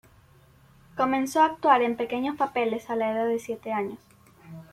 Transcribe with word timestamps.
Comenzó 0.97 1.41
a 1.41 1.45
actuar 1.45 1.83
en 1.83 1.95
pequeños 1.95 2.35
papeles 2.35 2.89
a 2.89 2.95
la 2.95 3.11
edad 3.11 3.27
de 3.27 3.37
siete 3.37 3.71
años. 3.71 3.99